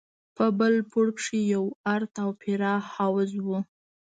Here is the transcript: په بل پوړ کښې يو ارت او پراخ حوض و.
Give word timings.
په 0.35 0.45
بل 0.59 0.73
پوړ 0.89 1.07
کښې 1.17 1.41
يو 1.53 1.63
ارت 1.95 2.13
او 2.23 2.29
پراخ 2.41 2.83
حوض 2.95 3.31
و. 3.45 3.47